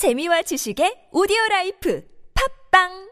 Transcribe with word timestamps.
재미와 0.00 0.40
지식의 0.48 1.12
오디오 1.12 1.36
라이프. 1.50 2.00
팝빵! 2.32 3.09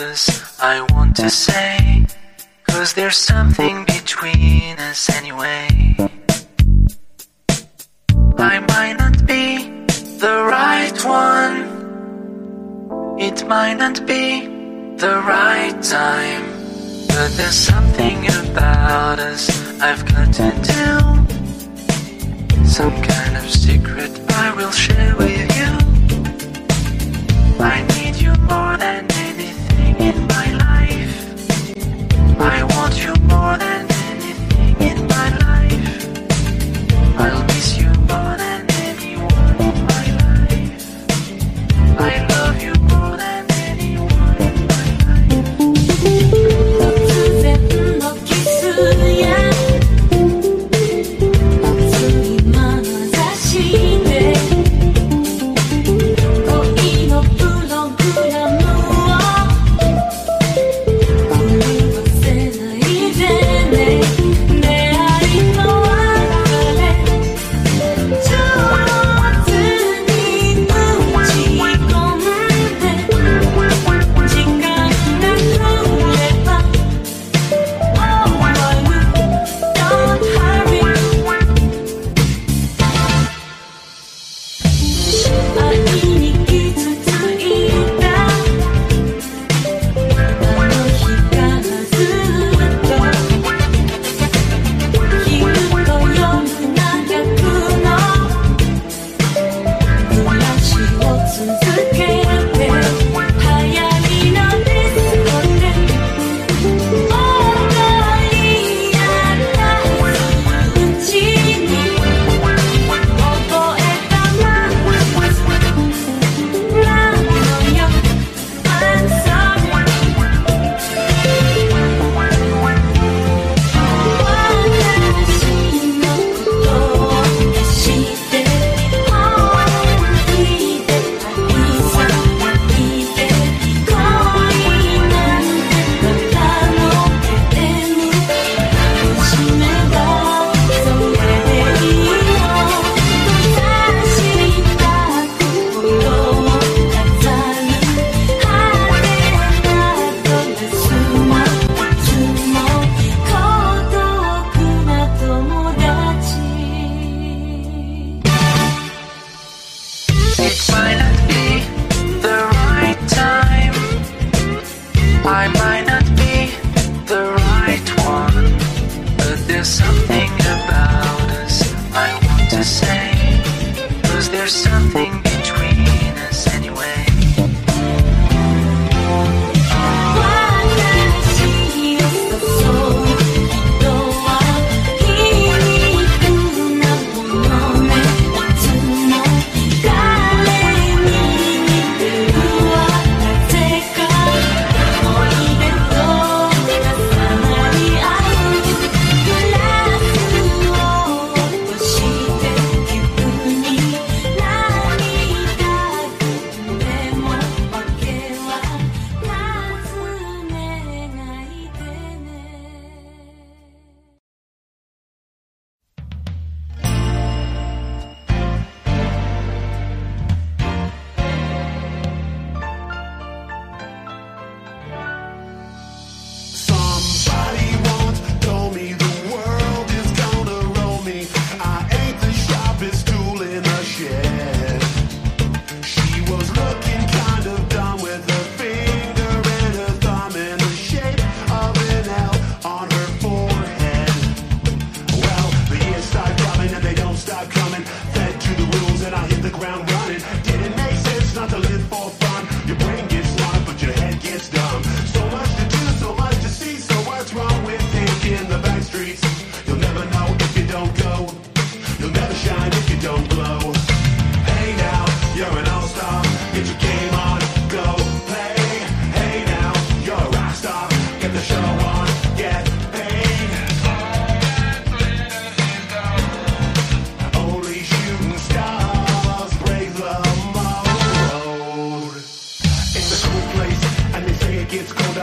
Us 0.00 0.58
I 0.60 0.80
want 0.92 1.16
to 1.16 1.30
say. 1.30 2.04
Cause 2.68 2.92
there's 2.94 3.16
something 3.16 3.84
between 3.84 4.78
us 4.78 5.08
anyway. 5.10 5.68
I 8.38 8.60
might 8.60 8.96
not 8.98 9.26
be 9.26 9.68
the 10.18 10.44
right 10.50 11.04
one. 11.04 11.78
It 13.18 13.46
might 13.46 13.74
not 13.74 14.06
be 14.06 14.46
the 14.96 15.22
right 15.26 15.82
time. 15.82 16.44
But 17.08 17.30
there's 17.36 17.56
something 17.56 18.26
about 18.28 19.18
us 19.18 19.48
I've 19.80 20.04
got 20.06 20.32
to 20.34 20.50
do. 20.72 21.18
Some 22.66 22.94
kind 23.02 23.36
of 23.36 23.50
secret 23.50 24.12
I 24.30 24.54
will 24.54 24.70
share 24.70 25.16
with 25.16 25.56
you. 25.56 25.57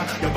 Yeah. 0.06 0.35